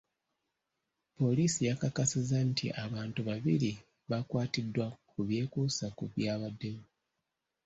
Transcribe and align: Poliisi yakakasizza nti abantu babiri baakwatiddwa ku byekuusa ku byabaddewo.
Poliisi 1.17 1.59
yakakasizza 1.69 2.37
nti 2.49 2.65
abantu 2.83 3.19
babiri 3.29 3.71
baakwatiddwa 4.09 4.87
ku 5.09 5.19
byekuusa 5.27 5.85
ku 5.97 6.03
byabaddewo. 6.13 6.83